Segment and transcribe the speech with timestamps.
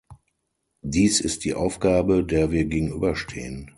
[0.81, 3.69] Dies ist die Aufgabe, der wir gegenüberstehen.